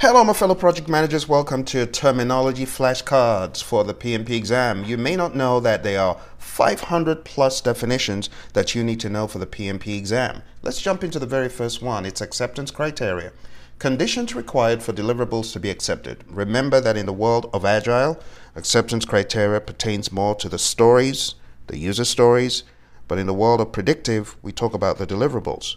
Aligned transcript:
Hello, 0.00 0.22
my 0.22 0.32
fellow 0.32 0.54
project 0.54 0.88
managers. 0.88 1.28
Welcome 1.28 1.64
to 1.64 1.84
Terminology 1.84 2.64
Flashcards 2.64 3.60
for 3.60 3.82
the 3.82 3.92
PMP 3.92 4.30
exam. 4.30 4.84
You 4.84 4.96
may 4.96 5.16
not 5.16 5.34
know 5.34 5.58
that 5.58 5.82
there 5.82 6.00
are 6.00 6.20
500 6.38 7.24
plus 7.24 7.60
definitions 7.60 8.30
that 8.52 8.76
you 8.76 8.84
need 8.84 9.00
to 9.00 9.10
know 9.10 9.26
for 9.26 9.40
the 9.40 9.46
PMP 9.46 9.98
exam. 9.98 10.42
Let's 10.62 10.80
jump 10.80 11.02
into 11.02 11.18
the 11.18 11.26
very 11.26 11.48
first 11.48 11.82
one. 11.82 12.06
It's 12.06 12.20
acceptance 12.20 12.70
criteria. 12.70 13.32
Conditions 13.80 14.36
required 14.36 14.84
for 14.84 14.92
deliverables 14.92 15.52
to 15.54 15.58
be 15.58 15.68
accepted. 15.68 16.22
Remember 16.28 16.80
that 16.80 16.96
in 16.96 17.06
the 17.06 17.12
world 17.12 17.50
of 17.52 17.64
Agile, 17.64 18.20
acceptance 18.54 19.04
criteria 19.04 19.60
pertains 19.60 20.12
more 20.12 20.36
to 20.36 20.48
the 20.48 20.60
stories, 20.60 21.34
the 21.66 21.76
user 21.76 22.04
stories, 22.04 22.62
but 23.08 23.18
in 23.18 23.26
the 23.26 23.34
world 23.34 23.60
of 23.60 23.72
predictive, 23.72 24.36
we 24.42 24.52
talk 24.52 24.74
about 24.74 24.98
the 24.98 25.08
deliverables. 25.08 25.74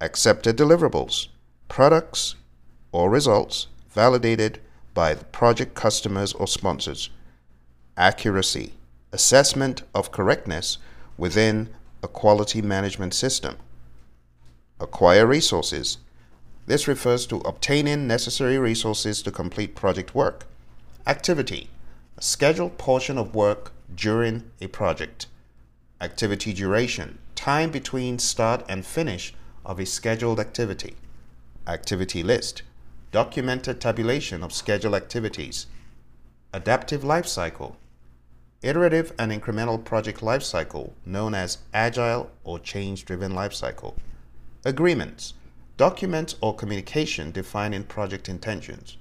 Accepted 0.00 0.56
deliverables, 0.56 1.28
products, 1.68 2.34
or 2.92 3.10
results 3.10 3.68
validated 3.90 4.60
by 4.94 5.14
the 5.14 5.24
project 5.26 5.74
customers 5.74 6.32
or 6.32 6.46
sponsors. 6.46 7.10
Accuracy, 7.96 8.72
assessment 9.12 9.82
of 9.94 10.12
correctness 10.12 10.78
within 11.16 11.68
a 12.02 12.08
quality 12.08 12.62
management 12.62 13.14
system. 13.14 13.56
Acquire 14.80 15.26
resources. 15.26 15.98
This 16.66 16.86
refers 16.86 17.26
to 17.26 17.38
obtaining 17.38 18.06
necessary 18.06 18.58
resources 18.58 19.22
to 19.22 19.30
complete 19.30 19.74
project 19.74 20.14
work. 20.14 20.46
Activity, 21.06 21.70
a 22.16 22.22
scheduled 22.22 22.78
portion 22.78 23.18
of 23.18 23.34
work 23.34 23.72
during 23.94 24.50
a 24.60 24.66
project. 24.68 25.26
Activity 26.00 26.52
duration, 26.52 27.18
time 27.34 27.70
between 27.70 28.18
start 28.18 28.64
and 28.68 28.84
finish 28.84 29.34
of 29.64 29.80
a 29.80 29.86
scheduled 29.86 30.38
activity. 30.38 30.94
Activity 31.66 32.22
list, 32.22 32.62
documented 33.10 33.80
tabulation 33.80 34.42
of 34.42 34.52
scheduled 34.52 34.94
activities, 34.94 35.66
adaptive 36.52 37.02
lifecycle, 37.02 37.74
iterative 38.60 39.12
and 39.18 39.32
incremental 39.32 39.82
project 39.82 40.20
lifecycle 40.20 40.92
known 41.06 41.34
as 41.34 41.58
agile 41.72 42.30
or 42.44 42.58
change-driven 42.58 43.32
lifecycle, 43.32 43.94
agreements, 44.64 45.32
documents 45.78 46.34
or 46.42 46.54
communication 46.54 47.30
defining 47.30 47.82
project 47.84 48.28
intentions, 48.28 48.98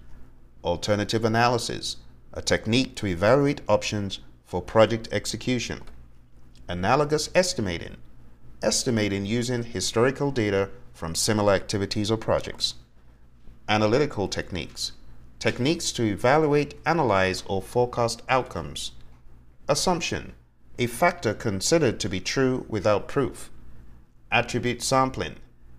alternative 0.63 1.25
analysis, 1.25 1.97
a 2.33 2.41
technique 2.41 2.95
to 2.95 3.07
evaluate 3.07 3.61
options 3.67 4.19
for 4.45 4.61
project 4.61 5.09
execution, 5.11 5.81
analogous 6.69 7.29
estimating, 7.35 7.97
estimating 8.63 9.25
using 9.25 9.63
historical 9.63 10.31
data 10.31 10.69
from 10.93 11.13
similar 11.13 11.53
activities 11.53 12.09
or 12.09 12.17
projects 12.17 12.75
analytical 13.69 14.27
techniques, 14.27 14.93
techniques 15.39 15.91
to 15.91 16.03
evaluate, 16.03 16.75
analyze, 16.85 17.43
or 17.47 17.61
forecast 17.61 18.21
outcomes. 18.29 18.91
Assumption, 19.67 20.33
a 20.79 20.87
factor 20.87 21.33
considered 21.33 21.99
to 21.99 22.07
be 22.07 22.19
true 22.19 22.65
without 22.69 23.07
proof. 23.07 23.49
Attribute 24.31 24.81
sampling, 24.81 25.35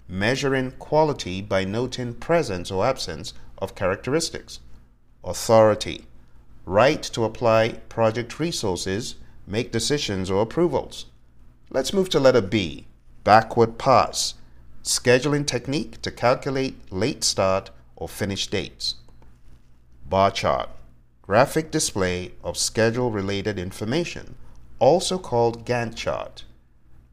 measuring 0.06 0.72
quality 0.72 1.40
by 1.40 1.64
noting 1.64 2.14
presence 2.14 2.70
or 2.70 2.84
absence 2.84 3.32
of 3.58 3.74
characteristics. 3.74 4.60
Authority, 5.24 6.06
right 6.66 7.02
to 7.02 7.24
apply 7.24 7.80
project 7.88 8.38
resources, 8.38 9.14
make 9.46 9.72
decisions 9.72 10.30
or 10.30 10.42
approvals. 10.42 11.06
Let's 11.70 11.92
move 11.92 12.10
to 12.10 12.20
letter 12.20 12.42
B, 12.42 12.86
backward 13.24 13.78
pass, 13.78 14.34
scheduling 14.82 15.46
technique 15.46 16.00
to 16.02 16.10
calculate 16.10 16.92
late 16.92 17.24
start 17.24 17.70
or 17.98 18.08
finish 18.08 18.46
dates. 18.46 18.94
Bar 20.08 20.30
chart, 20.30 20.70
graphic 21.20 21.70
display 21.70 22.32
of 22.42 22.56
schedule 22.56 23.10
related 23.10 23.58
information, 23.58 24.36
also 24.78 25.18
called 25.18 25.66
Gantt 25.66 25.96
chart. 25.96 26.44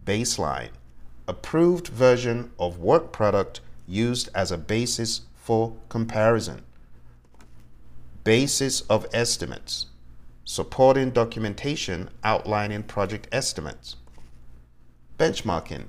Baseline, 0.05 0.69
approved 1.27 1.87
version 1.87 2.51
of 2.59 2.77
work 2.79 3.11
product 3.11 3.59
used 3.87 4.29
as 4.35 4.51
a 4.51 4.57
basis 4.57 5.21
for 5.33 5.75
comparison. 5.89 6.61
Basis 8.23 8.81
of 8.81 9.07
estimates, 9.11 9.87
supporting 10.43 11.09
documentation 11.09 12.09
outlining 12.23 12.83
project 12.83 13.27
estimates. 13.31 13.95
Benchmarking, 15.17 15.85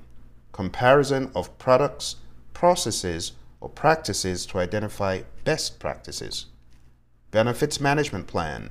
comparison 0.53 1.31
of 1.35 1.56
products, 1.59 2.17
processes, 2.55 3.33
or 3.66 3.71
practices 3.71 4.47
to 4.47 4.60
identify 4.60 5.22
best 5.43 5.81
practices. 5.81 6.47
Benefits 7.32 7.81
Management 7.81 8.28
Plan 8.28 8.71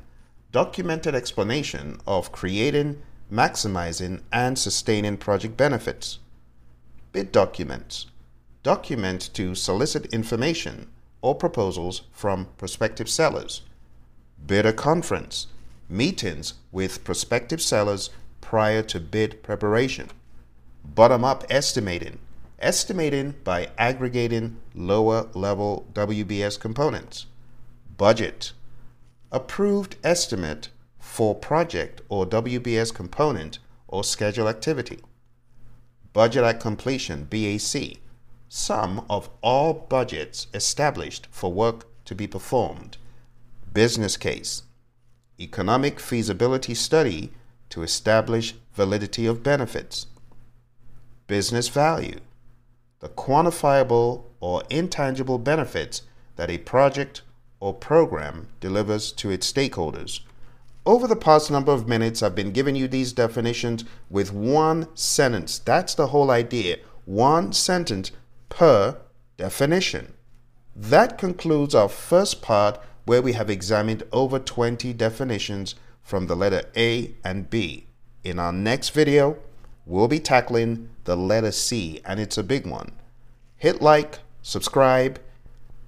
documented 0.54 1.14
explanation 1.14 2.00
of 2.08 2.32
creating, 2.32 3.02
maximizing, 3.30 4.22
and 4.32 4.58
sustaining 4.58 5.18
project 5.18 5.58
benefits. 5.58 6.20
Bid 7.12 7.34
documents 7.34 8.06
document 8.64 9.34
to 9.34 9.54
solicit 9.54 10.06
information 10.14 10.88
or 11.22 11.36
proposals 11.36 12.04
from 12.14 12.48
prospective 12.58 13.10
sellers. 13.10 13.64
Bidder 14.48 14.72
conference 14.72 15.48
meetings 15.90 16.54
with 16.72 17.04
prospective 17.04 17.62
sellers 17.62 18.12
prior 18.40 18.82
to 18.82 19.02
bid 19.02 19.44
preparation. 19.44 20.10
Bottom 20.86 21.26
up 21.26 21.44
estimating 21.50 22.18
estimating 22.60 23.36
by 23.44 23.70
aggregating 23.78 24.58
lower 24.74 25.28
level 25.34 25.88
WBS 25.94 26.60
components. 26.60 27.26
Budget, 27.98 28.54
approved 29.32 29.96
estimate 30.04 30.70
for 31.00 31.36
project 31.36 32.02
or 32.10 32.26
WBS 32.26 32.94
component 32.94 33.60
or 33.88 34.04
schedule 34.04 34.48
activity. 34.48 35.00
Budget 36.14 36.44
at 36.44 36.60
completion, 36.60 37.26
BAC, 37.26 37.98
sum 38.48 39.06
of 39.10 39.30
all 39.42 39.74
budgets 39.74 40.48
established 40.54 41.28
for 41.30 41.52
work 41.52 41.86
to 42.06 42.16
be 42.16 42.28
performed. 42.28 42.98
Business 43.74 44.16
case, 44.16 44.64
economic 45.40 46.00
feasibility 46.00 46.74
study 46.74 47.32
to 47.70 47.84
establish 47.84 48.56
validity 48.74 49.26
of 49.26 49.44
benefits. 49.44 50.08
Business 51.28 51.68
value, 51.68 52.20
the 53.06 53.10
quantifiable 53.10 54.24
or 54.40 54.64
intangible 54.68 55.38
benefits 55.38 56.02
that 56.38 56.50
a 56.50 56.58
project 56.58 57.22
or 57.60 57.72
program 57.72 58.48
delivers 58.60 59.12
to 59.12 59.30
its 59.30 59.54
stakeholders. 59.54 60.22
Over 60.88 61.06
the 61.06 61.16
past 61.16 61.52
number 61.52 61.72
of 61.72 61.88
minutes, 61.88 62.24
I've 62.24 62.34
been 62.34 62.52
giving 62.52 62.76
you 62.76 62.88
these 62.88 63.14
definitions 63.14 63.86
with 64.10 64.34
one 64.34 64.88
sentence. 64.96 65.60
That's 65.60 65.94
the 65.94 66.08
whole 66.08 66.32
idea. 66.32 66.78
One 67.06 67.54
sentence 67.54 68.12
per 68.50 68.98
definition. 69.38 70.14
That 70.76 71.20
concludes 71.20 71.76
our 71.76 71.90
first 71.90 72.42
part 72.42 72.80
where 73.06 73.22
we 73.22 73.34
have 73.34 73.52
examined 73.52 74.02
over 74.12 74.40
20 74.40 74.94
definitions 74.94 75.76
from 76.02 76.26
the 76.26 76.36
letter 76.36 76.64
A 76.76 77.14
and 77.24 77.52
B. 77.52 77.86
In 78.24 78.40
our 78.40 78.52
next 78.52 78.90
video, 78.90 79.38
we'll 79.86 80.08
be 80.08 80.20
tackling 80.20 80.90
the 81.04 81.16
letter 81.16 81.52
C, 81.52 82.02
and 82.06 82.20
it's 82.20 82.38
a 82.38 82.44
big 82.44 82.66
one. 82.66 82.92
Hit 83.58 83.82
like, 83.82 84.20
subscribe, 84.42 85.20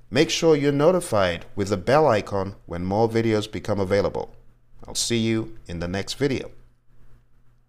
make 0.10 0.30
sure 0.30 0.56
you're 0.56 0.72
notified 0.72 1.46
with 1.56 1.70
the 1.70 1.78
bell 1.78 2.08
icon 2.08 2.56
when 2.66 2.86
more 2.86 3.10
videos 3.10 3.52
become 3.52 3.80
available. 3.80 4.34
I'll 4.88 4.96
see 4.96 5.18
you 5.18 5.58
in 5.68 5.80
the 5.80 5.88
next 5.88 6.14
video. 6.14 6.52